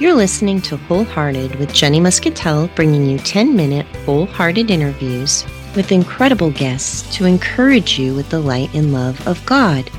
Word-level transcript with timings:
You're 0.00 0.14
listening 0.14 0.60
to 0.62 0.76
Wholehearted 0.76 1.56
with 1.56 1.72
Jenny 1.72 1.98
Muscatell, 1.98 2.68
bringing 2.76 3.06
you 3.06 3.18
10 3.18 3.56
minute 3.56 3.84
wholehearted 4.04 4.70
interviews 4.70 5.44
with 5.74 5.90
incredible 5.90 6.52
guests 6.52 7.16
to 7.16 7.24
encourage 7.24 7.98
you 7.98 8.14
with 8.14 8.30
the 8.30 8.38
light 8.38 8.72
and 8.74 8.92
love 8.92 9.26
of 9.26 9.44
God. 9.44 9.90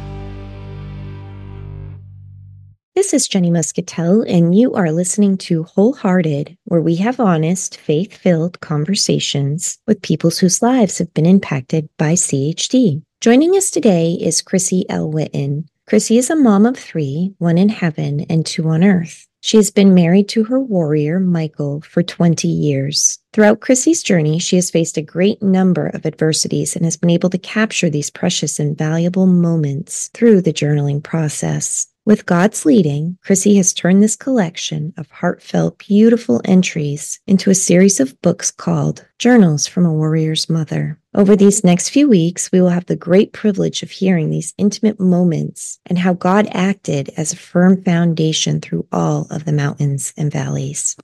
This 3.00 3.14
is 3.14 3.30
Jenny 3.30 3.50
Muscatell, 3.50 4.24
and 4.24 4.54
you 4.54 4.74
are 4.74 4.92
listening 4.92 5.38
to 5.38 5.64
Wholehearted, 5.64 6.58
where 6.66 6.82
we 6.82 6.98
have 6.98 7.18
honest, 7.18 7.78
faith 7.78 8.14
filled 8.14 8.60
conversations 8.60 9.80
with 9.88 10.02
people 10.02 10.32
whose 10.32 10.62
lives 10.62 10.98
have 10.98 11.14
been 11.14 11.26
impacted 11.26 11.88
by 11.98 12.16
CHD. 12.16 13.02
Joining 13.22 13.52
us 13.52 13.72
today 13.72 14.18
is 14.22 14.42
Chrissy 14.42 14.84
L. 14.90 15.10
Whitten. 15.10 15.70
Chrissy 15.88 16.18
is 16.18 16.30
a 16.30 16.36
mom 16.36 16.66
of 16.66 16.76
three, 16.76 17.34
one 17.38 17.58
in 17.58 17.70
heaven 17.70 18.26
and 18.30 18.46
two 18.46 18.68
on 18.68 18.84
earth. 18.84 19.26
She 19.40 19.56
has 19.56 19.72
been 19.72 19.94
married 19.94 20.28
to 20.30 20.44
her 20.44 20.60
warrior, 20.60 21.22
Michael, 21.22 21.80
for 21.80 22.04
20 22.04 22.50
years. 22.50 23.18
Throughout 23.32 23.62
Chrissy's 23.62 24.04
journey, 24.04 24.40
she 24.40 24.58
has 24.58 24.70
faced 24.70 24.98
a 24.98 25.02
great 25.02 25.42
number 25.42 25.88
of 25.88 26.06
adversities 26.06 26.76
and 26.76 26.84
has 26.84 26.98
been 26.98 27.10
able 27.10 27.30
to 27.30 27.38
capture 27.38 27.90
these 27.90 28.10
precious 28.10 28.60
and 28.60 28.78
valuable 28.78 29.26
moments 29.26 30.10
through 30.14 30.42
the 30.42 30.52
journaling 30.52 31.02
process. 31.02 31.88
With 32.10 32.26
God's 32.26 32.66
leading, 32.66 33.20
Chrissy 33.24 33.58
has 33.58 33.72
turned 33.72 34.02
this 34.02 34.16
collection 34.16 34.96
of 34.98 35.12
heartfelt, 35.12 35.78
beautiful 35.78 36.42
entries 36.44 37.20
into 37.28 37.52
a 37.52 37.54
series 37.54 38.00
of 38.00 38.20
books 38.24 38.50
called 38.50 39.06
Journals 39.20 39.68
from 39.68 39.86
a 39.86 39.94
Warrior's 39.94 40.50
Mother. 40.50 41.00
Over 41.14 41.36
these 41.36 41.64
next 41.64 41.90
few 41.90 42.10
weeks, 42.10 42.52
we 42.52 42.62
will 42.62 42.70
have 42.70 42.88
the 42.88 42.96
great 42.96 43.32
privilege 43.32 43.84
of 43.84 43.92
hearing 43.92 44.32
these 44.32 44.56
intimate 44.58 45.00
moments 45.00 45.78
and 45.86 46.00
how 46.00 46.14
God 46.14 46.48
acted 46.52 47.12
as 47.16 47.32
a 47.32 47.38
firm 47.38 47.84
foundation 47.84 48.60
through 48.60 48.88
all 48.92 49.28
of 49.30 49.46
the 49.46 49.54
mountains 49.54 50.12
and 50.18 50.32
valleys. 50.32 50.98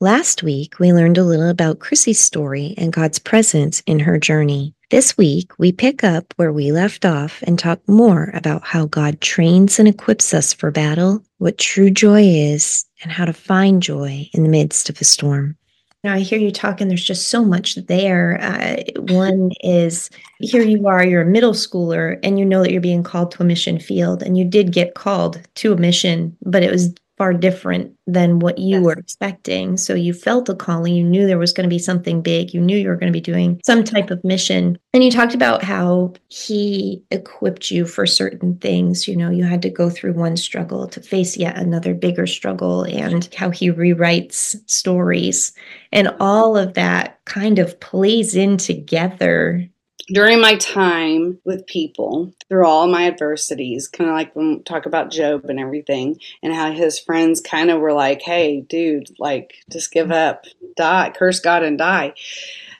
Last 0.00 0.44
week, 0.44 0.78
we 0.78 0.92
learned 0.92 1.18
a 1.18 1.24
little 1.24 1.48
about 1.48 1.80
Chrissy's 1.80 2.20
story 2.20 2.72
and 2.78 2.92
God's 2.92 3.18
presence 3.18 3.82
in 3.84 3.98
her 3.98 4.16
journey. 4.16 4.75
This 4.88 5.18
week, 5.18 5.50
we 5.58 5.72
pick 5.72 6.04
up 6.04 6.32
where 6.36 6.52
we 6.52 6.70
left 6.70 7.04
off 7.04 7.42
and 7.42 7.58
talk 7.58 7.80
more 7.88 8.30
about 8.34 8.62
how 8.62 8.86
God 8.86 9.20
trains 9.20 9.80
and 9.80 9.88
equips 9.88 10.32
us 10.32 10.52
for 10.52 10.70
battle, 10.70 11.24
what 11.38 11.58
true 11.58 11.90
joy 11.90 12.22
is, 12.22 12.84
and 13.02 13.10
how 13.10 13.24
to 13.24 13.32
find 13.32 13.82
joy 13.82 14.30
in 14.32 14.44
the 14.44 14.48
midst 14.48 14.88
of 14.88 15.00
a 15.00 15.04
storm. 15.04 15.56
Now, 16.04 16.14
I 16.14 16.20
hear 16.20 16.38
you 16.38 16.52
talking, 16.52 16.86
there's 16.86 17.04
just 17.04 17.30
so 17.30 17.44
much 17.44 17.74
there. 17.74 18.38
Uh, 18.40 18.76
one 19.12 19.50
is 19.60 20.08
here 20.38 20.62
you 20.62 20.86
are, 20.86 21.04
you're 21.04 21.22
a 21.22 21.26
middle 21.26 21.52
schooler, 21.52 22.20
and 22.22 22.38
you 22.38 22.44
know 22.44 22.62
that 22.62 22.70
you're 22.70 22.80
being 22.80 23.02
called 23.02 23.32
to 23.32 23.42
a 23.42 23.46
mission 23.46 23.80
field, 23.80 24.22
and 24.22 24.38
you 24.38 24.44
did 24.44 24.72
get 24.72 24.94
called 24.94 25.40
to 25.56 25.72
a 25.72 25.76
mission, 25.76 26.36
but 26.42 26.62
it 26.62 26.70
was 26.70 26.94
far 27.16 27.32
different 27.32 27.92
than 28.06 28.38
what 28.38 28.58
you 28.58 28.76
yes. 28.76 28.84
were 28.84 28.92
expecting. 28.92 29.76
So 29.76 29.94
you 29.94 30.12
felt 30.12 30.48
a 30.48 30.54
calling, 30.54 30.94
you 30.94 31.02
knew 31.02 31.26
there 31.26 31.38
was 31.38 31.52
going 31.52 31.68
to 31.68 31.74
be 31.74 31.78
something 31.78 32.22
big, 32.22 32.52
you 32.52 32.60
knew 32.60 32.76
you 32.76 32.88
were 32.88 32.96
going 32.96 33.12
to 33.12 33.16
be 33.16 33.20
doing 33.20 33.60
some 33.64 33.84
type 33.84 34.10
of 34.10 34.22
mission. 34.22 34.78
And 34.92 35.02
you 35.02 35.10
talked 35.10 35.34
about 35.34 35.62
how 35.62 36.12
he 36.28 37.02
equipped 37.10 37.70
you 37.70 37.86
for 37.86 38.06
certain 38.06 38.58
things. 38.58 39.08
You 39.08 39.16
know, 39.16 39.30
you 39.30 39.44
had 39.44 39.62
to 39.62 39.70
go 39.70 39.90
through 39.90 40.12
one 40.12 40.36
struggle 40.36 40.86
to 40.88 41.00
face 41.00 41.36
yet 41.36 41.56
another 41.56 41.94
bigger 41.94 42.26
struggle, 42.26 42.82
and 42.82 43.28
how 43.34 43.50
he 43.50 43.70
rewrites 43.70 44.56
stories. 44.68 45.52
And 45.92 46.14
all 46.20 46.56
of 46.56 46.74
that 46.74 47.18
kind 47.24 47.58
of 47.58 47.78
plays 47.80 48.36
in 48.36 48.56
together 48.56 49.68
during 50.08 50.40
my 50.40 50.54
time 50.56 51.38
with 51.44 51.66
people 51.66 52.32
through 52.48 52.66
all 52.66 52.86
my 52.86 53.06
adversities, 53.06 53.88
kind 53.88 54.08
of 54.08 54.14
like 54.14 54.34
when 54.36 54.50
we 54.50 54.62
talk 54.62 54.86
about 54.86 55.10
Job 55.10 55.46
and 55.46 55.58
everything, 55.58 56.20
and 56.42 56.54
how 56.54 56.72
his 56.72 56.98
friends 56.98 57.40
kind 57.40 57.70
of 57.70 57.80
were 57.80 57.92
like, 57.92 58.22
hey, 58.22 58.60
dude, 58.60 59.08
like, 59.18 59.54
just 59.70 59.92
give 59.92 60.12
up, 60.12 60.44
die, 60.76 61.12
curse 61.16 61.40
God 61.40 61.64
and 61.64 61.78
die. 61.78 62.14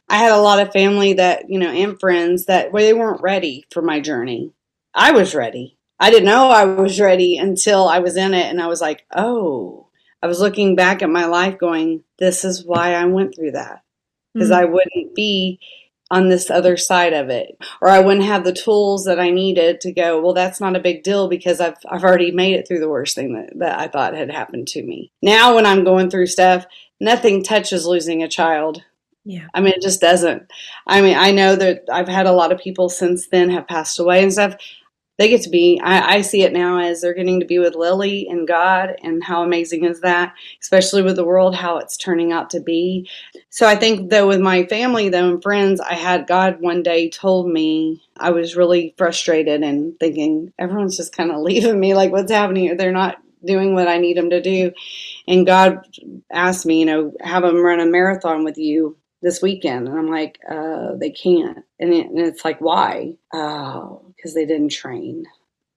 I 0.08 0.18
had 0.18 0.30
a 0.30 0.40
lot 0.40 0.60
of 0.60 0.72
family 0.72 1.14
that, 1.14 1.50
you 1.50 1.58
know, 1.58 1.70
and 1.70 1.98
friends 1.98 2.46
that 2.46 2.72
where 2.72 2.82
they 2.82 2.92
weren't 2.94 3.22
ready 3.22 3.66
for 3.72 3.82
my 3.82 3.98
journey. 3.98 4.52
I 4.94 5.10
was 5.10 5.34
ready. 5.34 5.76
I 5.98 6.10
didn't 6.10 6.26
know 6.26 6.50
I 6.50 6.64
was 6.64 7.00
ready 7.00 7.38
until 7.38 7.88
I 7.88 7.98
was 7.98 8.16
in 8.16 8.34
it 8.34 8.46
and 8.46 8.62
I 8.62 8.68
was 8.68 8.80
like, 8.80 9.04
oh, 9.14 9.88
I 10.22 10.28
was 10.28 10.40
looking 10.40 10.76
back 10.76 11.02
at 11.02 11.10
my 11.10 11.26
life 11.26 11.58
going, 11.58 12.04
this 12.18 12.44
is 12.44 12.64
why 12.64 12.94
I 12.94 13.04
went 13.06 13.34
through 13.34 13.52
that. 13.52 13.82
Because 14.32 14.50
mm-hmm. 14.50 14.60
I 14.60 14.64
wouldn't 14.66 15.14
be 15.14 15.58
on 16.10 16.28
this 16.28 16.50
other 16.50 16.76
side 16.76 17.12
of 17.12 17.30
it. 17.30 17.58
Or 17.80 17.88
i 17.88 18.00
wouldn't 18.00 18.26
have 18.26 18.44
the 18.44 18.52
tools 18.52 19.04
that 19.04 19.18
i 19.18 19.30
needed 19.30 19.80
to 19.82 19.92
go 19.92 20.20
well 20.20 20.34
that's 20.34 20.60
not 20.60 20.76
a 20.76 20.80
big 20.80 21.02
deal 21.02 21.28
because 21.28 21.60
i've, 21.60 21.76
I've 21.88 22.04
already 22.04 22.30
made 22.30 22.54
it 22.54 22.66
through 22.66 22.80
the 22.80 22.88
worst 22.88 23.14
thing 23.14 23.34
that, 23.34 23.58
that 23.58 23.78
i 23.78 23.88
thought 23.88 24.14
had 24.14 24.30
happened 24.30 24.68
to 24.68 24.82
me. 24.82 25.12
Now 25.22 25.54
when 25.54 25.66
i'm 25.66 25.84
going 25.84 26.10
through 26.10 26.26
stuff 26.26 26.66
nothing 27.00 27.42
touches 27.42 27.86
losing 27.86 28.22
a 28.22 28.28
child. 28.28 28.82
Yeah. 29.24 29.48
I 29.52 29.60
mean 29.60 29.74
it 29.74 29.82
just 29.82 30.00
doesn't. 30.00 30.50
I 30.86 31.02
mean 31.02 31.16
i 31.16 31.30
know 31.30 31.56
that 31.56 31.84
i've 31.92 32.08
had 32.08 32.26
a 32.26 32.32
lot 32.32 32.52
of 32.52 32.60
people 32.60 32.88
since 32.88 33.28
then 33.28 33.50
have 33.50 33.68
passed 33.68 33.98
away 33.98 34.22
and 34.22 34.32
stuff. 34.32 34.56
They 35.18 35.30
get 35.30 35.42
to 35.42 35.50
be 35.50 35.80
I, 35.82 36.16
I, 36.16 36.20
see 36.20 36.42
it 36.42 36.52
now 36.52 36.78
as 36.78 37.00
they're 37.00 37.14
getting 37.14 37.40
to 37.40 37.46
be 37.46 37.58
with 37.58 37.74
lily 37.74 38.28
and 38.28 38.46
god 38.46 38.96
and 39.02 39.24
how 39.24 39.42
amazing 39.42 39.84
is 39.84 40.00
that 40.02 40.34
especially 40.60 41.02
with 41.02 41.16
the 41.16 41.24
world 41.24 41.54
how 41.54 41.78
it's 41.78 41.96
turning 41.96 42.32
out 42.32 42.50
to 42.50 42.60
be 42.60 43.08
so 43.50 43.66
i 43.66 43.74
think 43.76 44.10
though 44.10 44.26
with 44.28 44.40
my 44.40 44.64
family 44.66 45.08
though 45.08 45.30
and 45.30 45.42
friends 45.42 45.80
i 45.80 45.94
had 45.94 46.26
god 46.26 46.56
one 46.60 46.82
day 46.82 47.08
told 47.10 47.48
me 47.48 48.02
i 48.18 48.30
was 48.30 48.56
really 48.56 48.94
frustrated 48.98 49.62
and 49.62 49.98
thinking 50.00 50.52
everyone's 50.58 50.96
just 50.96 51.16
kind 51.16 51.30
of 51.30 51.40
leaving 51.40 51.78
me. 51.80 51.94
Like 51.94 52.12
what's 52.12 52.32
happening 52.32 52.76
they're 52.76 52.92
not 52.92 53.18
doing 53.44 53.74
what 53.74 53.88
i 53.88 53.98
need 53.98 54.16
them 54.16 54.30
to 54.30 54.40
do. 54.40 54.72
And 55.28 55.46
god 55.46 55.86
asked 56.32 56.66
me 56.66 56.80
you 56.80 56.86
know 56.86 57.12
have 57.20 57.42
them 57.42 57.62
run 57.62 57.80
a 57.80 57.86
marathon 57.86 58.44
with 58.44 58.58
you 58.58 58.96
this 59.22 59.42
weekend. 59.42 59.88
And 59.88 59.98
i'm 59.98 60.10
like 60.10 60.38
uh, 60.50 60.94
they 60.96 61.10
can't. 61.10 61.58
And, 61.78 61.92
it, 61.92 62.06
and 62.06 62.18
it's 62.18 62.44
like 62.44 62.60
why? 62.60 63.14
Oh 63.32 64.02
because 64.16 64.34
they 64.34 64.46
didn't 64.46 64.70
train. 64.70 65.24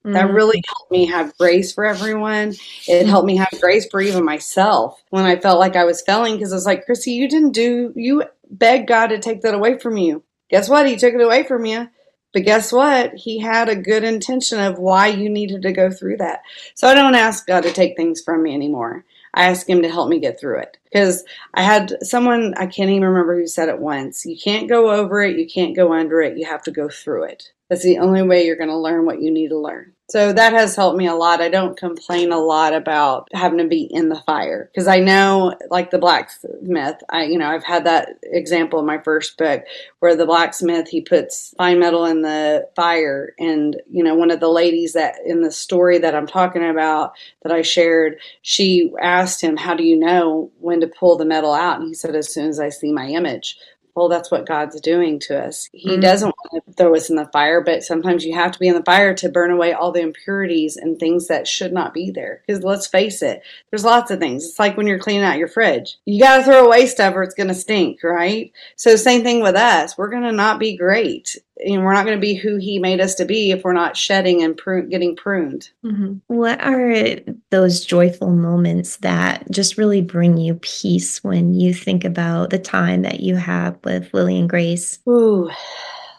Mm-hmm. 0.09 0.27
That 0.27 0.33
really 0.33 0.63
helped 0.67 0.91
me 0.91 1.05
have 1.05 1.37
grace 1.37 1.71
for 1.71 1.85
everyone. 1.85 2.55
It 2.87 3.05
helped 3.05 3.27
me 3.27 3.37
have 3.37 3.53
grace 3.61 3.87
for 3.89 4.01
even 4.01 4.25
myself 4.25 5.03
when 5.11 5.25
I 5.25 5.35
felt 5.35 5.59
like 5.59 5.75
I 5.75 5.83
was 5.83 6.01
failing 6.01 6.35
because 6.35 6.51
I 6.51 6.55
was 6.55 6.65
like, 6.65 6.85
Chrissy, 6.85 7.11
you 7.11 7.29
didn't 7.29 7.51
do, 7.51 7.93
you 7.95 8.23
begged 8.49 8.87
God 8.87 9.07
to 9.07 9.19
take 9.19 9.41
that 9.41 9.53
away 9.53 9.77
from 9.77 9.97
you. 9.97 10.23
Guess 10.49 10.67
what? 10.67 10.87
He 10.87 10.95
took 10.95 11.13
it 11.13 11.21
away 11.21 11.43
from 11.43 11.65
you. 11.65 11.89
But 12.33 12.43
guess 12.45 12.71
what? 12.71 13.13
He 13.13 13.37
had 13.37 13.69
a 13.69 13.75
good 13.75 14.03
intention 14.03 14.59
of 14.59 14.79
why 14.79 15.07
you 15.07 15.29
needed 15.29 15.61
to 15.61 15.71
go 15.71 15.91
through 15.91 16.17
that. 16.17 16.41
So 16.73 16.87
I 16.87 16.95
don't 16.95 17.15
ask 17.15 17.45
God 17.45 17.61
to 17.61 17.71
take 17.71 17.95
things 17.95 18.21
from 18.21 18.41
me 18.41 18.55
anymore. 18.55 19.05
I 19.35 19.45
ask 19.45 19.69
him 19.69 19.83
to 19.83 19.89
help 19.89 20.09
me 20.09 20.19
get 20.19 20.39
through 20.39 20.59
it. 20.59 20.77
Because 20.85 21.23
I 21.53 21.61
had 21.61 21.97
someone, 22.01 22.55
I 22.57 22.65
can't 22.65 22.89
even 22.89 23.03
remember 23.03 23.39
who 23.39 23.45
said 23.45 23.69
it 23.69 23.79
once. 23.79 24.25
You 24.25 24.37
can't 24.37 24.67
go 24.67 24.89
over 24.89 25.21
it, 25.21 25.37
you 25.37 25.47
can't 25.47 25.75
go 25.75 25.93
under 25.93 26.19
it, 26.21 26.37
you 26.37 26.47
have 26.47 26.63
to 26.63 26.71
go 26.71 26.89
through 26.89 27.25
it. 27.25 27.51
That's 27.69 27.83
the 27.83 27.99
only 27.99 28.23
way 28.23 28.45
you're 28.45 28.55
going 28.55 28.69
to 28.69 28.77
learn 28.77 29.05
what 29.05 29.21
you 29.21 29.31
need 29.31 29.49
to 29.49 29.57
learn. 29.57 29.93
So 30.09 30.33
that 30.33 30.53
has 30.53 30.75
helped 30.75 30.97
me 30.97 31.05
a 31.05 31.13
lot. 31.13 31.39
I 31.39 31.49
don't 31.49 31.77
complain 31.77 32.31
a 32.31 32.39
lot 32.39 32.73
about 32.73 33.27
having 33.31 33.59
to 33.59 33.67
be 33.67 33.83
in 33.83 34.09
the 34.09 34.19
fire 34.25 34.69
because 34.73 34.87
I 34.87 34.99
know, 34.99 35.55
like 35.69 35.91
the 35.91 35.99
blacksmith, 35.99 36.95
I 37.09 37.25
you 37.25 37.37
know 37.37 37.47
I've 37.47 37.63
had 37.63 37.85
that 37.85 38.17
example 38.23 38.79
in 38.79 38.87
my 38.87 38.97
first 38.97 39.37
book 39.37 39.63
where 39.99 40.15
the 40.15 40.25
blacksmith 40.25 40.87
he 40.89 41.01
puts 41.01 41.53
fine 41.57 41.79
metal 41.79 42.05
in 42.05 42.23
the 42.23 42.67
fire, 42.75 43.35
and 43.39 43.79
you 43.91 44.03
know 44.03 44.15
one 44.15 44.31
of 44.31 44.39
the 44.39 44.49
ladies 44.49 44.93
that 44.93 45.17
in 45.25 45.41
the 45.43 45.51
story 45.51 45.99
that 45.99 46.15
I'm 46.15 46.27
talking 46.27 46.67
about 46.67 47.13
that 47.43 47.51
I 47.51 47.61
shared, 47.61 48.17
she 48.41 48.91
asked 49.01 49.41
him, 49.41 49.57
"How 49.57 49.75
do 49.75 49.83
you 49.83 49.95
know 49.95 50.51
when 50.59 50.81
to 50.81 50.87
pull 50.87 51.17
the 51.17 51.25
metal 51.25 51.53
out?" 51.53 51.79
And 51.79 51.87
he 51.87 51.93
said, 51.93 52.15
"As 52.15 52.33
soon 52.33 52.49
as 52.49 52.59
I 52.59 52.69
see 52.69 52.91
my 52.91 53.07
image." 53.07 53.57
Well, 53.99 54.07
that's 54.07 54.31
what 54.31 54.47
God's 54.47 54.79
doing 54.79 55.19
to 55.19 55.37
us. 55.37 55.67
He 55.73 55.89
mm-hmm. 55.89 55.99
doesn't 55.99 56.33
want 56.33 56.65
to 56.65 56.73
throw 56.73 56.95
us 56.95 57.09
in 57.09 57.17
the 57.17 57.25
fire, 57.33 57.59
but 57.59 57.83
sometimes 57.83 58.23
you 58.23 58.33
have 58.33 58.53
to 58.53 58.59
be 58.59 58.69
in 58.69 58.75
the 58.75 58.83
fire 58.83 59.13
to 59.15 59.27
burn 59.27 59.51
away 59.51 59.73
all 59.73 59.91
the 59.91 59.99
impurities 59.99 60.77
and 60.77 60.97
things 60.97 61.27
that 61.27 61.49
should 61.49 61.73
not 61.73 61.93
be 61.93 62.09
there. 62.09 62.41
Because 62.47 62.63
let's 62.63 62.87
face 62.87 63.21
it, 63.21 63.41
there's 63.69 63.83
lots 63.83 64.09
of 64.09 64.19
things. 64.19 64.45
It's 64.45 64.57
like 64.57 64.77
when 64.77 64.87
you're 64.87 64.99
cleaning 64.99 65.25
out 65.25 65.37
your 65.37 65.49
fridge. 65.49 65.97
You 66.05 66.21
got 66.21 66.37
to 66.37 66.43
throw 66.43 66.65
away 66.65 66.85
stuff 66.85 67.13
or 67.13 67.23
it's 67.23 67.35
going 67.35 67.49
to 67.49 67.53
stink, 67.53 68.01
right? 68.01 68.53
So, 68.77 68.95
same 68.95 69.21
thing 69.23 69.43
with 69.43 69.55
us. 69.55 69.97
We're 69.97 70.09
going 70.09 70.23
to 70.23 70.31
not 70.31 70.59
be 70.59 70.77
great 70.77 71.37
and 71.65 71.83
we're 71.83 71.93
not 71.93 72.05
going 72.05 72.17
to 72.17 72.21
be 72.21 72.35
who 72.35 72.57
he 72.57 72.79
made 72.79 73.01
us 73.01 73.15
to 73.15 73.25
be 73.25 73.51
if 73.51 73.63
we're 73.63 73.73
not 73.73 73.97
shedding 73.97 74.43
and 74.43 74.55
prune, 74.55 74.89
getting 74.89 75.15
pruned. 75.15 75.69
Mm-hmm. 75.83 76.15
What 76.27 76.61
are 76.61 77.17
those 77.49 77.85
joyful 77.85 78.31
moments 78.31 78.97
that 78.97 79.49
just 79.51 79.77
really 79.77 80.01
bring 80.01 80.37
you 80.37 80.55
peace 80.55 81.23
when 81.23 81.53
you 81.53 81.73
think 81.73 82.05
about 82.05 82.49
the 82.49 82.59
time 82.59 83.01
that 83.01 83.19
you 83.19 83.35
have 83.35 83.77
with 83.83 84.13
Lily 84.13 84.39
and 84.39 84.49
Grace? 84.49 84.99
Ooh, 85.07 85.49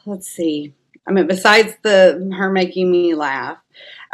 let's 0.07 0.29
see. 0.29 0.75
I 1.07 1.13
mean, 1.13 1.27
besides 1.27 1.75
the 1.83 2.31
her 2.37 2.51
making 2.51 2.91
me 2.91 3.15
laugh, 3.15 3.59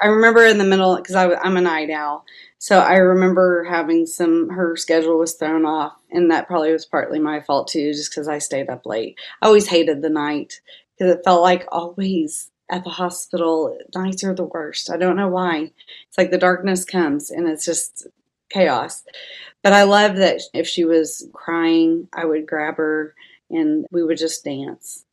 I 0.00 0.06
remember 0.06 0.44
in 0.44 0.58
the 0.58 0.64
middle 0.64 0.96
because 0.96 1.16
I'm 1.16 1.56
a 1.56 1.60
night 1.60 1.90
owl, 1.90 2.24
so 2.58 2.78
I 2.78 2.96
remember 2.96 3.64
having 3.64 4.06
some. 4.06 4.48
Her 4.50 4.76
schedule 4.76 5.18
was 5.18 5.34
thrown 5.34 5.66
off, 5.66 5.94
and 6.10 6.30
that 6.30 6.46
probably 6.46 6.72
was 6.72 6.86
partly 6.86 7.18
my 7.18 7.40
fault 7.40 7.68
too, 7.68 7.92
just 7.92 8.10
because 8.10 8.28
I 8.28 8.38
stayed 8.38 8.70
up 8.70 8.86
late. 8.86 9.18
I 9.42 9.46
always 9.46 9.66
hated 9.66 10.00
the 10.00 10.10
night 10.10 10.60
because 10.96 11.14
it 11.14 11.24
felt 11.24 11.42
like 11.42 11.66
always 11.70 12.50
at 12.70 12.84
the 12.84 12.90
hospital 12.90 13.76
nights 13.94 14.24
are 14.24 14.34
the 14.34 14.44
worst. 14.44 14.90
I 14.90 14.96
don't 14.96 15.16
know 15.16 15.28
why. 15.28 15.70
It's 16.08 16.18
like 16.18 16.30
the 16.30 16.38
darkness 16.38 16.84
comes 16.84 17.30
and 17.30 17.48
it's 17.48 17.64
just 17.64 18.06
chaos. 18.48 19.04
But 19.62 19.72
I 19.72 19.84
love 19.84 20.16
that 20.16 20.40
if 20.54 20.66
she 20.66 20.84
was 20.84 21.28
crying, 21.32 22.08
I 22.12 22.24
would 22.24 22.46
grab 22.46 22.76
her 22.76 23.14
and 23.50 23.86
we 23.90 24.02
would 24.02 24.18
just 24.18 24.44
dance. 24.44 25.04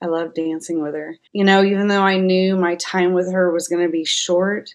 I 0.00 0.06
love 0.06 0.34
dancing 0.34 0.82
with 0.82 0.94
her. 0.94 1.16
You 1.32 1.44
know, 1.44 1.62
even 1.62 1.88
though 1.88 2.02
I 2.02 2.18
knew 2.18 2.56
my 2.56 2.74
time 2.76 3.12
with 3.12 3.32
her 3.32 3.52
was 3.52 3.68
going 3.68 3.86
to 3.86 3.92
be 3.92 4.04
short, 4.04 4.74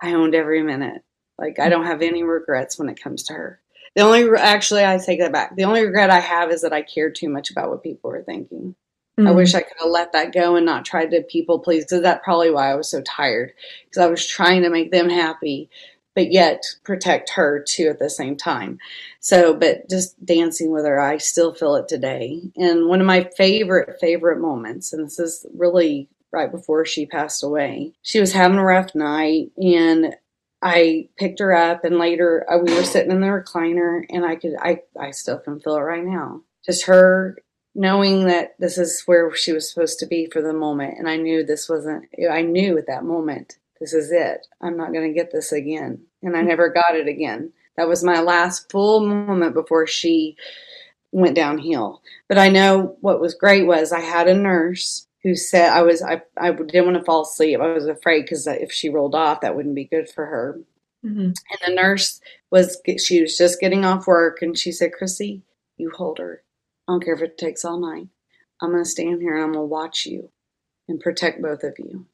I 0.00 0.14
owned 0.14 0.34
every 0.34 0.62
minute. 0.62 1.02
Like, 1.38 1.58
I 1.58 1.68
don't 1.68 1.86
have 1.86 2.02
any 2.02 2.22
regrets 2.22 2.78
when 2.78 2.88
it 2.88 3.00
comes 3.00 3.24
to 3.24 3.32
her. 3.34 3.60
The 3.94 4.02
only, 4.02 4.28
actually, 4.36 4.84
I 4.84 4.98
take 4.98 5.20
that 5.20 5.32
back. 5.32 5.54
The 5.54 5.64
only 5.64 5.84
regret 5.84 6.10
I 6.10 6.18
have 6.20 6.50
is 6.50 6.62
that 6.62 6.72
I 6.72 6.82
cared 6.82 7.14
too 7.14 7.28
much 7.28 7.50
about 7.50 7.70
what 7.70 7.82
people 7.84 8.10
were 8.10 8.22
thinking. 8.22 8.74
Mm-hmm. 9.18 9.28
I 9.28 9.32
wish 9.32 9.54
I 9.54 9.62
could 9.62 9.76
have 9.78 9.90
let 9.90 10.12
that 10.12 10.32
go 10.32 10.56
and 10.56 10.66
not 10.66 10.84
tried 10.84 11.10
to 11.12 11.22
people 11.22 11.60
please 11.60 11.84
because 11.84 12.02
that's 12.02 12.24
probably 12.24 12.50
why 12.50 12.70
I 12.70 12.74
was 12.74 12.90
so 12.90 13.00
tired 13.02 13.52
because 13.84 14.02
I 14.02 14.06
was 14.06 14.26
trying 14.26 14.62
to 14.62 14.70
make 14.70 14.90
them 14.90 15.08
happy 15.08 15.70
but 16.14 16.30
yet 16.30 16.64
protect 16.84 17.30
her 17.30 17.64
too 17.66 17.88
at 17.88 17.98
the 17.98 18.10
same 18.10 18.36
time. 18.36 18.78
So, 19.20 19.54
but 19.54 19.88
just 19.90 20.24
dancing 20.24 20.70
with 20.70 20.84
her, 20.84 21.00
I 21.00 21.18
still 21.18 21.54
feel 21.54 21.74
it 21.76 21.88
today. 21.88 22.40
And 22.56 22.88
one 22.88 23.00
of 23.00 23.06
my 23.06 23.28
favorite, 23.36 23.98
favorite 24.00 24.40
moments, 24.40 24.92
and 24.92 25.04
this 25.04 25.18
is 25.18 25.44
really 25.54 26.08
right 26.32 26.50
before 26.50 26.84
she 26.84 27.06
passed 27.06 27.42
away, 27.42 27.92
she 28.02 28.20
was 28.20 28.32
having 28.32 28.58
a 28.58 28.64
rough 28.64 28.94
night 28.94 29.50
and 29.56 30.14
I 30.62 31.08
picked 31.18 31.40
her 31.40 31.54
up 31.54 31.84
and 31.84 31.98
later 31.98 32.46
uh, 32.50 32.58
we 32.58 32.74
were 32.74 32.84
sitting 32.84 33.10
in 33.10 33.20
the 33.20 33.26
recliner 33.26 34.02
and 34.08 34.24
I 34.24 34.36
could, 34.36 34.54
I, 34.60 34.80
I 34.98 35.10
still 35.10 35.38
can 35.38 35.60
feel 35.60 35.76
it 35.76 35.80
right 35.80 36.04
now. 36.04 36.42
Just 36.64 36.86
her 36.86 37.36
knowing 37.74 38.26
that 38.26 38.54
this 38.58 38.78
is 38.78 39.02
where 39.06 39.34
she 39.34 39.52
was 39.52 39.68
supposed 39.68 39.98
to 39.98 40.06
be 40.06 40.26
for 40.26 40.40
the 40.40 40.52
moment. 40.52 40.98
And 40.98 41.08
I 41.08 41.16
knew 41.16 41.44
this 41.44 41.68
wasn't, 41.68 42.06
I 42.30 42.42
knew 42.42 42.78
at 42.78 42.86
that 42.86 43.04
moment, 43.04 43.58
this 43.80 43.92
is 43.92 44.12
it. 44.12 44.46
I'm 44.60 44.76
not 44.76 44.92
going 44.92 45.08
to 45.08 45.14
get 45.14 45.32
this 45.32 45.52
again. 45.52 46.00
And 46.22 46.36
I 46.36 46.40
mm-hmm. 46.40 46.48
never 46.48 46.68
got 46.68 46.94
it 46.94 47.08
again. 47.08 47.52
That 47.76 47.88
was 47.88 48.04
my 48.04 48.20
last 48.20 48.70
full 48.70 49.04
moment 49.04 49.54
before 49.54 49.86
she 49.86 50.36
went 51.10 51.34
downhill. 51.34 52.02
But 52.28 52.38
I 52.38 52.48
know 52.48 52.96
what 53.00 53.20
was 53.20 53.34
great 53.34 53.66
was 53.66 53.92
I 53.92 54.00
had 54.00 54.28
a 54.28 54.34
nurse 54.34 55.06
who 55.22 55.34
said 55.34 55.70
I 55.70 55.82
was 55.82 56.02
I, 56.02 56.22
I 56.36 56.52
didn't 56.52 56.84
want 56.84 56.98
to 56.98 57.04
fall 57.04 57.22
asleep. 57.22 57.58
I 57.60 57.72
was 57.72 57.86
afraid 57.86 58.22
because 58.22 58.46
if 58.46 58.70
she 58.70 58.90
rolled 58.90 59.14
off, 59.14 59.40
that 59.40 59.56
wouldn't 59.56 59.74
be 59.74 59.84
good 59.84 60.08
for 60.08 60.26
her. 60.26 60.60
Mm-hmm. 61.04 61.20
And 61.20 61.58
the 61.66 61.74
nurse 61.74 62.20
was 62.50 62.80
she 62.98 63.22
was 63.22 63.36
just 63.36 63.60
getting 63.60 63.84
off 63.84 64.06
work, 64.06 64.40
and 64.40 64.56
she 64.56 64.72
said, 64.72 64.92
"Chrissy, 64.92 65.42
you 65.76 65.90
hold 65.90 66.18
her. 66.18 66.42
I 66.86 66.92
don't 66.92 67.04
care 67.04 67.14
if 67.14 67.22
it 67.22 67.38
takes 67.38 67.64
all 67.64 67.78
night. 67.78 68.08
I'm 68.60 68.70
going 68.70 68.84
to 68.84 68.88
stand 68.88 69.20
here 69.20 69.36
and 69.36 69.44
I'm 69.44 69.52
going 69.52 69.64
to 69.64 69.68
watch 69.68 70.06
you 70.06 70.30
and 70.88 71.00
protect 71.00 71.42
both 71.42 71.62
of 71.62 71.74
you. 71.78 72.06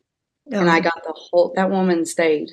And 0.50 0.68
I 0.68 0.80
got 0.80 1.04
the 1.04 1.14
whole, 1.14 1.52
that 1.54 1.70
woman 1.70 2.04
stayed. 2.04 2.50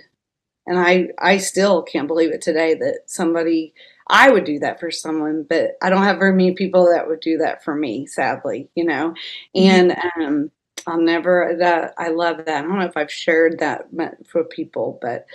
And 0.67 0.77
I, 0.77 1.09
I 1.19 1.37
still 1.37 1.81
can't 1.81 2.07
believe 2.07 2.31
it 2.31 2.41
today 2.41 2.75
that 2.75 3.03
somebody, 3.07 3.73
I 4.07 4.29
would 4.29 4.43
do 4.43 4.59
that 4.59 4.79
for 4.79 4.91
someone, 4.91 5.45
but 5.49 5.77
I 5.81 5.89
don't 5.89 6.03
have 6.03 6.19
very 6.19 6.33
many 6.33 6.53
people 6.53 6.91
that 6.91 7.07
would 7.07 7.21
do 7.21 7.37
that 7.37 7.63
for 7.63 7.73
me, 7.73 8.05
sadly, 8.05 8.69
you 8.75 8.83
know? 8.83 9.15
Mm-hmm. 9.55 9.59
And, 9.59 9.97
um, 10.21 10.51
I'll 10.85 11.01
never, 11.01 11.55
that, 11.59 11.93
I 11.97 12.09
love 12.09 12.37
that. 12.37 12.49
I 12.49 12.61
don't 12.61 12.77
know 12.77 12.85
if 12.85 12.95
I've 12.95 13.11
shared 13.11 13.59
that 13.59 13.87
for 14.29 14.43
people, 14.43 14.99
but 15.01 15.25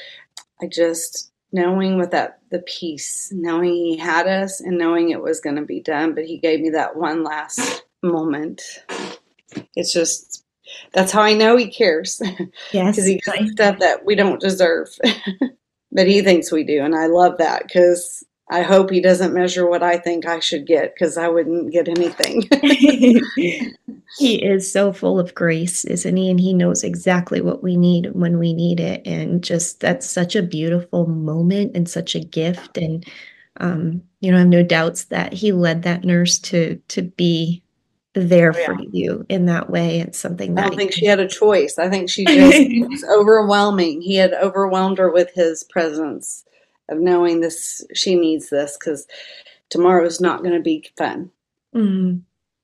I 0.63 0.67
just, 0.67 1.32
knowing 1.53 1.99
with 1.99 2.11
that 2.11 2.41
the 2.51 2.61
peace, 2.61 3.31
knowing 3.33 3.73
he 3.73 3.97
had 3.97 4.27
us 4.27 4.61
and 4.61 4.79
knowing 4.79 5.11
it 5.11 5.23
was 5.23 5.41
going 5.41 5.57
to 5.57 5.63
be 5.63 5.81
done, 5.81 6.15
but 6.15 6.25
he 6.25 6.39
gave 6.39 6.61
me 6.61 6.71
that 6.71 6.97
one 6.97 7.23
last 7.23 7.85
moment. 8.03 8.63
It's 9.77 9.93
just 9.93 10.45
that's 10.93 11.13
how 11.13 11.23
I 11.23 11.35
know 11.35 11.57
he 11.57 11.71
cares. 11.71 12.21
Yes, 12.73 12.97
because 12.97 13.07
he 13.07 13.21
gives 13.21 13.53
stuff 13.53 13.79
that 13.81 14.05
we 14.05 14.15
don't 14.15 14.41
deserve, 14.41 14.89
but 15.93 16.07
he 16.07 16.23
thinks 16.23 16.51
we 16.51 16.65
do, 16.65 16.81
and 16.83 16.95
I 16.95 17.07
love 17.07 17.39
that 17.39 17.65
because 17.67 18.25
I 18.51 18.63
hope 18.63 18.91
he 18.91 19.01
doesn't 19.01 19.35
measure 19.35 19.67
what 19.69 19.83
I 19.83 19.97
think 19.97 20.27
I 20.27 20.41
should 20.41 20.67
get 20.67 20.95
because 20.95 21.17
I 21.17 21.29
wouldn't 21.29 21.73
get 21.73 21.89
anything. 21.89 22.49
he 24.19 24.45
is 24.45 24.71
so 24.71 24.93
full 24.93 25.19
of 25.19 25.35
grace, 25.35 25.85
isn't 25.85 26.17
he? 26.17 26.29
And 26.29 26.41
he 26.41 26.53
knows 26.53 26.85
exactly 26.85 27.41
what 27.41 27.63
we 27.63 27.77
need 27.77 28.13
when 28.13 28.39
we 28.39 28.53
need 28.53 28.81
it. 28.81 29.07
And 29.07 29.43
just 29.43 29.81
that's 29.81 30.09
such 30.09 30.37
a 30.37 30.43
beautiful 30.43 31.07
moment 31.07 31.77
and 31.77 31.89
such 31.89 32.15
a 32.15 32.21
gift. 32.21 32.77
And 32.77 33.07
um, 33.59 34.03
you 34.21 34.31
know, 34.31 34.37
I 34.37 34.41
have 34.41 34.49
no 34.49 34.63
doubts 34.63 35.05
that 35.05 35.33
he 35.33 35.53
led 35.53 35.83
that 35.83 36.05
nurse 36.05 36.39
to 36.41 36.77
to 36.89 37.03
be 37.03 37.63
there 38.15 38.53
oh, 38.55 38.59
yeah. 38.59 38.67
for 38.67 38.77
you 38.91 39.25
in 39.29 39.47
that 39.47 39.71
way. 39.71 40.01
It's 40.01 40.19
something 40.19 40.55
that 40.55 40.67
I 40.67 40.69
don't 40.69 40.77
think 40.77 40.93
she 40.93 41.07
had 41.07 41.21
a 41.21 41.29
choice. 41.29 41.79
I 41.79 41.89
think 41.89 42.11
she 42.11 42.25
just 42.27 42.91
was 42.91 43.05
overwhelming. 43.05 44.03
He 44.03 44.17
had 44.17 44.35
overwhelmed 44.35 44.99
her 44.99 45.11
with 45.11 45.31
his 45.35 45.65
presence 45.65 46.45
of 46.93 47.01
knowing 47.01 47.41
this 47.41 47.85
she 47.95 48.15
needs 48.15 48.51
this 48.51 48.77
because 48.79 49.07
tomorrow 49.71 50.05
is 50.05 50.21
not 50.21 50.43
going 50.43 50.55
to 50.55 50.61
be 50.61 50.89
fun. 50.97 51.31
Mm-hmm. 51.75 52.19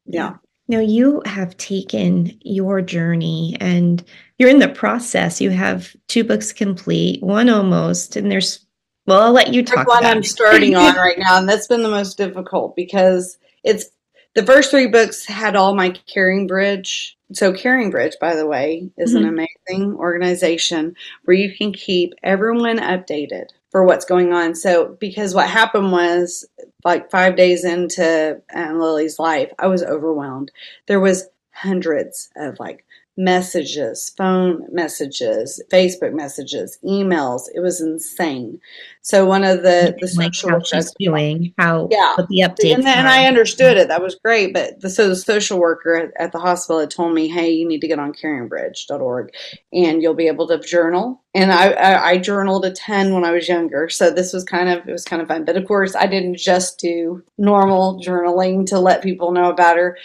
yeah. 0.07 0.37
Now 0.71 0.81
you 0.81 1.23
have 1.25 1.57
taken 1.57 2.39
your 2.43 2.83
journey 2.83 3.57
and 3.59 4.05
you're 4.39 4.51
in 4.51 4.59
the 4.59 4.69
process. 4.69 5.41
You 5.41 5.49
have 5.51 5.97
two 6.09 6.25
books 6.25 6.53
complete 6.53 7.23
one 7.23 7.49
almost 7.49 8.17
and 8.17 8.31
there's 8.31 8.67
well 9.09 9.23
i'll 9.23 9.33
let 9.33 9.53
you 9.53 9.65
talk 9.65 9.89
one 9.89 10.05
i'm 10.05 10.23
starting 10.23 10.77
on 10.77 10.95
right 10.97 11.19
now 11.19 11.39
and 11.39 11.49
that's 11.49 11.67
been 11.67 11.83
the 11.83 11.89
most 11.89 12.17
difficult 12.17 12.77
because 12.77 13.39
it's 13.65 13.87
the 14.35 14.45
first 14.45 14.71
three 14.71 14.87
books 14.87 15.25
had 15.25 15.57
all 15.57 15.75
my 15.75 15.91
CaringBridge 15.91 17.15
so 17.33 17.53
CaringBridge 17.53 18.19
by 18.21 18.37
the 18.37 18.47
way 18.47 18.89
is 18.97 19.15
mm-hmm. 19.15 19.25
an 19.25 19.47
amazing 19.69 19.95
organization 19.95 20.95
where 21.25 21.37
you 21.37 21.57
can 21.57 21.73
keep 21.73 22.15
everyone 22.23 22.79
updated 22.79 23.47
for 23.71 23.85
what's 23.85 24.05
going 24.05 24.33
on. 24.33 24.55
So, 24.55 24.97
because 25.01 25.35
what 25.35 25.49
happened 25.49 25.93
was 25.93 26.47
like 26.85 27.11
five 27.11 27.37
days 27.37 27.65
into 27.65 28.41
Aunt 28.51 28.79
Lily's 28.79 29.19
life, 29.19 29.53
I 29.59 29.67
was 29.67 29.83
overwhelmed. 29.83 30.51
There 30.87 31.01
was 31.01 31.29
hundreds 31.63 32.31
of 32.37 32.59
like 32.59 32.85
messages, 33.19 34.13
phone 34.17 34.65
messages, 34.71 35.61
Facebook 35.73 36.15
messages, 36.15 36.79
emails. 36.85 37.43
It 37.53 37.61
was 37.61 37.81
insane. 37.81 38.61
So 39.03 39.27
one 39.27 39.43
of 39.43 39.63
the 39.63 39.97
the 39.99 40.15
like 40.17 40.35
social 40.35 40.51
how 40.51 40.61
she's 40.61 40.93
doing, 41.01 41.53
how 41.59 41.89
yeah, 41.91 42.15
the 42.17 42.41
updates, 42.41 42.75
and, 42.75 42.87
and 42.87 43.09
I 43.09 43.27
understood 43.27 43.77
it. 43.77 43.89
That 43.89 44.03
was 44.03 44.15
great. 44.15 44.55
But 44.55 44.81
the, 44.81 44.89
so 44.89 45.09
the 45.09 45.17
social 45.17 45.59
worker 45.59 45.97
at, 45.97 46.13
at, 46.23 46.33
the 46.33 46.39
hospital 46.39 46.79
had 46.79 46.91
told 46.91 47.13
me, 47.13 47.27
"Hey, 47.27 47.51
you 47.51 47.67
need 47.67 47.81
to 47.81 47.89
get 47.89 47.99
on 47.99 48.13
CaringBridge.org, 48.13 49.31
and 49.73 50.01
you'll 50.01 50.15
be 50.15 50.29
able 50.29 50.47
to 50.49 50.59
journal." 50.59 51.23
And 51.35 51.51
I, 51.51 51.71
I, 51.71 52.09
I 52.11 52.19
journaled 52.19 52.65
a 52.65 52.73
ton 52.73 53.15
when 53.15 53.25
I 53.25 53.33
was 53.33 53.49
younger, 53.49 53.89
so 53.89 54.11
this 54.11 54.33
was 54.33 54.45
kind 54.45 54.69
of 54.69 54.87
it 54.87 54.93
was 54.93 55.05
kind 55.05 55.23
of 55.23 55.29
fun. 55.29 55.45
But 55.45 55.57
of 55.57 55.67
course, 55.67 55.97
I 55.97 56.07
didn't 56.07 56.37
just 56.37 56.79
do 56.79 57.25
normal 57.37 58.01
journaling 58.01 58.67
to 58.67 58.79
let 58.79 59.03
people 59.03 59.33
know 59.33 59.51
about 59.51 59.77
her. 59.77 59.97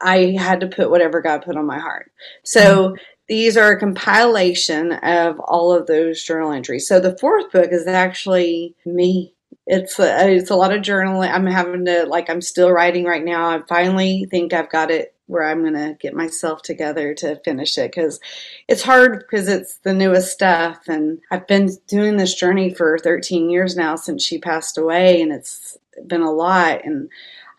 I 0.00 0.36
had 0.38 0.60
to 0.60 0.66
put 0.68 0.90
whatever 0.90 1.20
God 1.20 1.42
put 1.42 1.56
on 1.56 1.66
my 1.66 1.78
heart. 1.78 2.12
So 2.44 2.60
mm-hmm. 2.60 2.94
these 3.28 3.56
are 3.56 3.72
a 3.72 3.80
compilation 3.80 4.92
of 4.92 5.40
all 5.40 5.72
of 5.72 5.86
those 5.86 6.22
journal 6.22 6.52
entries. 6.52 6.86
So 6.86 7.00
the 7.00 7.16
fourth 7.18 7.50
book 7.52 7.68
is 7.72 7.86
actually 7.86 8.74
me. 8.84 9.34
It's 9.66 9.98
a, 9.98 10.28
it's 10.30 10.50
a 10.50 10.56
lot 10.56 10.72
of 10.72 10.82
journaling. 10.82 11.32
I'm 11.32 11.46
having 11.46 11.84
to 11.84 12.04
like 12.06 12.28
I'm 12.28 12.40
still 12.40 12.70
writing 12.70 13.04
right 13.04 13.24
now. 13.24 13.48
I 13.48 13.62
finally 13.68 14.26
think 14.30 14.52
I've 14.52 14.70
got 14.70 14.90
it 14.90 15.14
where 15.32 15.44
I'm 15.44 15.62
going 15.62 15.74
to 15.74 15.96
get 15.98 16.14
myself 16.14 16.62
together 16.62 17.14
to 17.14 17.40
finish 17.44 17.78
it 17.78 17.90
because 17.90 18.20
it's 18.68 18.82
hard 18.82 19.20
because 19.20 19.48
it's 19.48 19.76
the 19.78 19.94
newest 19.94 20.30
stuff. 20.30 20.88
And 20.88 21.20
I've 21.30 21.46
been 21.46 21.70
doing 21.86 22.16
this 22.18 22.34
journey 22.34 22.74
for 22.74 22.98
13 22.98 23.48
years 23.48 23.74
now 23.76 23.96
since 23.96 24.22
she 24.22 24.38
passed 24.38 24.76
away, 24.76 25.22
and 25.22 25.32
it's 25.32 25.78
been 26.06 26.20
a 26.20 26.30
lot. 26.30 26.84
And 26.84 27.08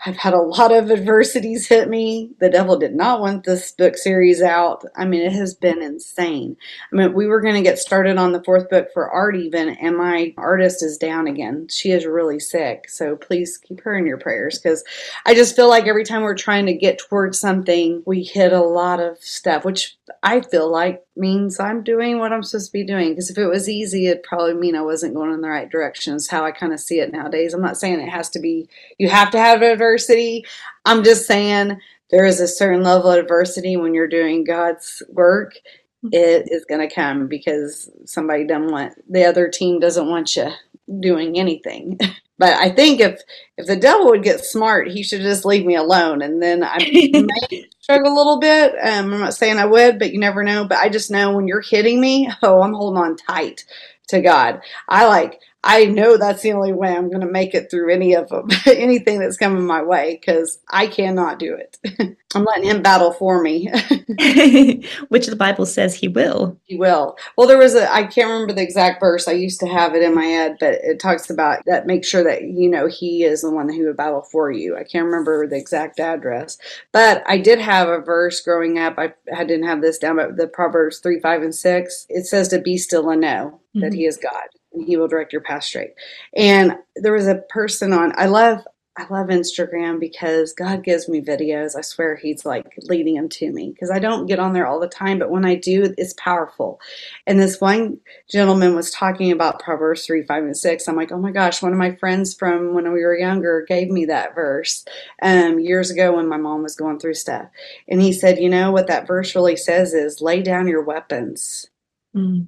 I've 0.05 0.17
had 0.17 0.33
a 0.33 0.41
lot 0.41 0.73
of 0.73 0.91
adversities 0.91 1.67
hit 1.67 1.87
me. 1.89 2.31
The 2.39 2.49
devil 2.49 2.77
did 2.77 2.93
not 2.93 3.21
want 3.21 3.45
this 3.45 3.71
book 3.71 3.95
series 3.95 4.41
out. 4.41 4.83
I 4.97 5.05
mean, 5.05 5.21
it 5.21 5.31
has 5.31 5.53
been 5.53 5.81
insane. 5.81 6.57
I 6.91 6.95
mean, 6.95 7.13
we 7.13 7.25
were 7.25 7.39
going 7.39 7.55
to 7.55 7.61
get 7.61 7.79
started 7.79 8.17
on 8.17 8.33
the 8.33 8.43
fourth 8.43 8.69
book 8.69 8.89
for 8.93 9.09
art, 9.09 9.37
even, 9.37 9.69
and 9.69 9.95
my 9.95 10.33
artist 10.35 10.83
is 10.83 10.97
down 10.97 11.27
again. 11.27 11.67
She 11.69 11.91
is 11.91 12.05
really 12.05 12.39
sick. 12.39 12.89
So 12.89 13.15
please 13.15 13.57
keep 13.57 13.79
her 13.81 13.95
in 13.95 14.05
your 14.05 14.17
prayers 14.17 14.59
because 14.59 14.83
I 15.25 15.35
just 15.35 15.55
feel 15.55 15.69
like 15.69 15.87
every 15.87 16.03
time 16.03 16.23
we're 16.23 16.35
trying 16.35 16.65
to 16.65 16.73
get 16.73 16.99
towards 16.99 17.39
something, 17.39 18.03
we 18.05 18.23
hit 18.23 18.51
a 18.51 18.61
lot 18.61 18.99
of 18.99 19.19
stuff, 19.19 19.63
which 19.63 19.95
I 20.21 20.41
feel 20.41 20.69
like 20.69 21.03
means 21.15 21.59
I'm 21.59 21.83
doing 21.83 22.19
what 22.19 22.33
I'm 22.33 22.43
supposed 22.43 22.67
to 22.67 22.73
be 22.73 22.83
doing. 22.83 23.09
Because 23.09 23.29
if 23.29 23.37
it 23.37 23.47
was 23.47 23.69
easy, 23.69 24.07
it'd 24.07 24.23
probably 24.23 24.53
mean 24.53 24.75
I 24.75 24.81
wasn't 24.81 25.15
going 25.15 25.31
in 25.31 25.41
the 25.41 25.49
right 25.49 25.69
direction. 25.69 26.15
Is 26.15 26.27
how 26.27 26.43
I 26.43 26.51
kind 26.51 26.73
of 26.73 26.79
see 26.79 26.99
it 26.99 27.11
nowadays. 27.11 27.53
I'm 27.53 27.61
not 27.61 27.77
saying 27.77 27.99
it 27.99 28.09
has 28.09 28.29
to 28.31 28.39
be. 28.39 28.67
You 28.97 29.09
have 29.09 29.31
to 29.31 29.39
have 29.39 29.61
adversity. 29.61 30.45
I'm 30.85 31.03
just 31.03 31.25
saying 31.25 31.79
there 32.11 32.25
is 32.25 32.39
a 32.39 32.47
certain 32.47 32.83
level 32.83 33.11
of 33.11 33.19
adversity 33.19 33.77
when 33.77 33.93
you're 33.93 34.07
doing 34.07 34.43
God's 34.43 35.01
work. 35.09 35.55
Mm-hmm. 36.03 36.09
It 36.11 36.49
is 36.51 36.65
going 36.65 36.87
to 36.87 36.93
come 36.93 37.27
because 37.27 37.89
somebody 38.05 38.45
doesn't 38.45 38.71
want 38.71 38.93
the 39.09 39.25
other 39.25 39.47
team 39.47 39.79
doesn't 39.79 40.09
want 40.09 40.35
you 40.35 40.51
doing 40.99 41.39
anything. 41.39 41.97
But 42.43 42.55
I 42.55 42.71
think 42.71 42.99
if 42.99 43.21
if 43.57 43.67
the 43.67 43.77
devil 43.77 44.07
would 44.07 44.21
get 44.21 44.43
smart, 44.43 44.89
he 44.89 45.01
should 45.01 45.21
just 45.21 45.45
leave 45.45 45.65
me 45.65 45.75
alone, 45.75 46.21
and 46.21 46.43
then 46.43 46.61
I 46.61 46.77
may 46.77 47.69
struggle 47.79 48.11
a 48.11 48.17
little 48.17 48.37
bit. 48.37 48.73
Um, 48.83 49.13
I'm 49.13 49.19
not 49.21 49.33
saying 49.33 49.59
I 49.59 49.65
would, 49.65 49.97
but 49.97 50.11
you 50.11 50.19
never 50.19 50.43
know. 50.43 50.65
But 50.65 50.79
I 50.79 50.89
just 50.89 51.09
know 51.09 51.31
when 51.33 51.47
you're 51.47 51.61
hitting 51.61 52.01
me, 52.01 52.29
oh, 52.43 52.61
I'm 52.61 52.73
holding 52.73 53.01
on 53.01 53.15
tight 53.15 53.63
to 54.09 54.19
God. 54.19 54.59
I 54.89 55.07
like 55.07 55.39
I 55.65 55.85
know 55.85 56.17
that's 56.17 56.41
the 56.41 56.51
only 56.51 56.73
way 56.73 56.89
I'm 56.89 57.09
going 57.09 57.21
to 57.21 57.31
make 57.31 57.55
it 57.55 57.71
through 57.71 57.91
any 57.93 58.13
of 58.15 58.27
them, 58.27 58.49
anything 58.65 59.19
that's 59.19 59.37
coming 59.37 59.65
my 59.65 59.81
way, 59.81 60.17
because 60.19 60.59
I 60.69 60.87
cannot 60.87 61.39
do 61.39 61.55
it. 61.55 61.77
I'm 62.35 62.43
letting 62.43 62.65
Him 62.65 62.81
battle 62.81 63.13
for 63.13 63.41
me. 63.41 63.67
Which 65.07 65.27
the 65.27 65.37
Bible 65.37 65.65
says 65.65 65.95
He 65.95 66.09
will. 66.09 66.59
He 66.63 66.75
will. 66.75 67.15
Well, 67.37 67.47
there 67.47 67.57
was 67.57 67.75
a, 67.75 67.91
I 67.93 68.03
can't 68.03 68.29
remember 68.29 68.53
the 68.53 68.61
exact 68.61 68.99
verse. 68.99 69.27
I 69.27 69.33
used 69.33 69.61
to 69.61 69.67
have 69.67 69.95
it 69.95 70.03
in 70.03 70.13
my 70.13 70.25
head, 70.25 70.57
but 70.59 70.73
it 70.83 70.99
talks 70.99 71.29
about 71.29 71.63
that. 71.65 71.87
Make 71.87 72.03
sure 72.03 72.23
that, 72.25 72.43
you 72.43 72.69
know, 72.69 72.87
He 72.87 73.23
is 73.23 73.41
the 73.41 73.51
one 73.51 73.71
who 73.71 73.85
would 73.85 73.97
battle 73.97 74.23
for 74.23 74.51
you. 74.51 74.75
I 74.75 74.83
can't 74.83 75.05
remember 75.05 75.47
the 75.47 75.57
exact 75.57 75.99
address, 75.99 76.57
but 76.91 77.23
I 77.25 77.37
did 77.37 77.59
have 77.59 77.87
a 77.87 78.01
verse 78.01 78.41
growing 78.41 78.79
up. 78.79 78.95
I, 78.97 79.13
I 79.33 79.45
didn't 79.45 79.67
have 79.67 79.81
this 79.81 79.97
down, 79.97 80.17
but 80.17 80.35
the 80.35 80.47
Proverbs 80.47 80.99
3, 80.99 81.21
5, 81.21 81.41
and 81.41 81.55
6, 81.55 82.05
it 82.09 82.25
says 82.25 82.49
to 82.49 82.59
be 82.59 82.77
still 82.77 83.09
and 83.09 83.21
know 83.21 83.61
mm-hmm. 83.69 83.79
that 83.79 83.93
He 83.93 84.05
is 84.05 84.17
God 84.17 84.49
and 84.73 84.83
he 84.83 84.97
will 84.97 85.07
direct 85.07 85.33
your 85.33 85.41
path 85.41 85.63
straight. 85.63 85.93
And 86.35 86.77
there 86.95 87.13
was 87.13 87.27
a 87.27 87.43
person 87.49 87.93
on 87.93 88.13
I 88.17 88.25
love 88.27 88.65
I 88.95 89.07
love 89.09 89.29
Instagram 89.29 89.99
because 89.99 90.53
God 90.53 90.83
gives 90.83 91.09
me 91.09 91.19
videos. 91.19 91.75
I 91.75 91.81
swear 91.81 92.15
He's 92.15 92.45
like 92.45 92.75
leading 92.83 93.15
them 93.15 93.27
to 93.29 93.51
me 93.51 93.71
because 93.71 93.89
I 93.89 93.97
don't 93.97 94.27
get 94.27 94.37
on 94.37 94.53
there 94.53 94.67
all 94.67 94.79
the 94.79 94.87
time, 94.87 95.17
but 95.17 95.31
when 95.31 95.45
I 95.45 95.55
do, 95.55 95.95
it's 95.97 96.13
powerful. 96.13 96.79
And 97.25 97.39
this 97.39 97.59
one 97.59 97.99
gentleman 98.29 98.75
was 98.75 98.91
talking 98.91 99.31
about 99.31 99.59
Proverbs 99.59 100.05
3, 100.05 100.23
5, 100.27 100.43
and 100.43 100.55
6. 100.55 100.87
I'm 100.87 100.95
like, 100.95 101.11
oh 101.11 101.17
my 101.17 101.31
gosh, 101.31 101.63
one 101.63 101.71
of 101.71 101.79
my 101.79 101.95
friends 101.95 102.35
from 102.35 102.75
when 102.75 102.83
we 102.93 103.03
were 103.03 103.17
younger 103.17 103.65
gave 103.67 103.89
me 103.89 104.05
that 104.05 104.35
verse 104.35 104.85
um, 105.23 105.59
years 105.59 105.89
ago 105.89 106.15
when 106.15 106.27
my 106.27 106.37
mom 106.37 106.61
was 106.61 106.75
going 106.75 106.99
through 106.99 107.15
stuff. 107.15 107.47
And 107.87 107.99
he 107.99 108.13
said, 108.13 108.37
you 108.37 108.49
know 108.49 108.71
what 108.71 108.85
that 108.87 109.07
verse 109.07 109.33
really 109.33 109.55
says 109.55 109.95
is 109.95 110.21
lay 110.21 110.43
down 110.43 110.67
your 110.67 110.83
weapons. 110.83 111.67
Mm 112.15 112.45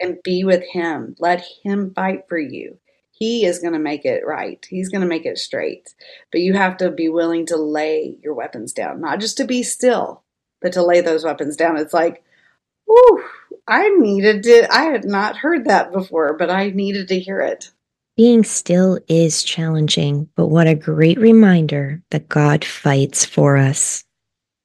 and 0.00 0.22
be 0.22 0.44
with 0.44 0.62
Him. 0.62 1.16
Let 1.18 1.44
Him 1.62 1.92
fight 1.94 2.24
for 2.28 2.38
you. 2.38 2.78
He 3.10 3.46
is 3.46 3.60
going 3.60 3.72
to 3.72 3.78
make 3.78 4.04
it 4.04 4.26
right. 4.26 4.64
He's 4.68 4.90
going 4.90 5.00
to 5.00 5.06
make 5.06 5.24
it 5.24 5.38
straight. 5.38 5.94
But 6.30 6.42
you 6.42 6.52
have 6.52 6.76
to 6.78 6.90
be 6.90 7.08
willing 7.08 7.46
to 7.46 7.56
lay 7.56 8.18
your 8.22 8.34
weapons 8.34 8.74
down, 8.74 9.00
not 9.00 9.20
just 9.20 9.38
to 9.38 9.44
be 9.44 9.62
still, 9.62 10.22
but 10.60 10.74
to 10.74 10.84
lay 10.84 11.00
those 11.00 11.24
weapons 11.24 11.56
down. 11.56 11.78
It's 11.78 11.94
like, 11.94 12.22
whew, 12.84 13.24
I 13.66 13.88
needed 13.88 14.42
to, 14.44 14.72
I 14.72 14.84
had 14.84 15.04
not 15.04 15.38
heard 15.38 15.64
that 15.64 15.92
before, 15.92 16.36
but 16.36 16.50
I 16.50 16.70
needed 16.70 17.08
to 17.08 17.18
hear 17.18 17.40
it. 17.40 17.70
Being 18.16 18.44
still 18.44 18.98
is 19.08 19.42
challenging, 19.42 20.28
but 20.36 20.46
what 20.46 20.66
a 20.66 20.74
great 20.74 21.18
reminder 21.18 22.02
that 22.10 22.28
God 22.28 22.64
fights 22.64 23.26
for 23.26 23.58
us. 23.58 24.04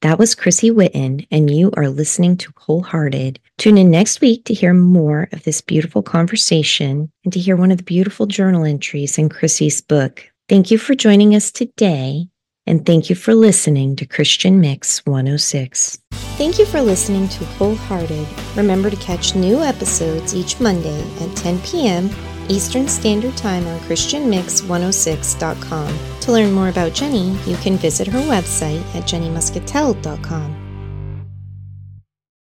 That 0.02 0.18
was 0.18 0.34
Chrissy 0.34 0.72
Whitten, 0.72 1.28
and 1.30 1.48
you 1.48 1.70
are 1.78 1.88
listening 1.88 2.36
to 2.38 2.52
Wholehearted. 2.58 3.40
Tune 3.60 3.78
in 3.78 3.92
next 3.92 4.20
week 4.20 4.46
to 4.46 4.54
hear 4.56 4.74
more 4.74 5.30
of 5.32 5.44
this 5.44 5.62
beautiful 5.62 6.02
conversation 6.02 7.12
and 7.24 7.32
to 7.32 7.40
hear 7.40 7.56
one 7.56 7.70
of 7.70 7.78
the 7.78 7.84
beautiful 7.84 8.26
journal 8.26 8.66
entries 8.66 9.20
in 9.20 9.30
Chrissy's 9.30 9.80
book. 9.80 10.28
Thank 10.50 10.72
you 10.72 10.80
for 10.80 10.96
joining 10.96 11.36
us 11.36 11.52
today, 11.52 12.26
and 12.66 12.84
thank 12.84 13.12
you 13.12 13.16
for 13.16 13.36
listening 13.36 13.96
to 13.98 14.08
Christian 14.08 14.60
Mix 14.60 15.06
106. 15.06 16.00
Thank 16.12 16.58
you 16.58 16.66
for 16.66 16.82
listening 16.82 17.28
to 17.28 17.46
Wholehearted. 17.46 18.28
Remember 18.56 18.90
to 18.90 18.96
catch 18.96 19.36
new 19.36 19.60
episodes 19.62 20.34
each 20.34 20.60
Monday 20.60 21.00
at 21.20 21.38
10 21.38 21.60
p.m. 21.60 22.10
Eastern 22.50 22.88
Standard 22.88 23.38
Time 23.38 23.68
on 23.68 23.80
ChristianMix106.com. 23.82 26.00
To 26.22 26.32
learn 26.32 26.52
more 26.52 26.70
about 26.70 26.94
Jenny, 26.94 27.38
you 27.46 27.56
can 27.58 27.78
visit 27.78 28.08
her 28.08 28.20
website 28.20 28.82
at 28.96 29.04
jennymuscatell.com. 29.04 30.61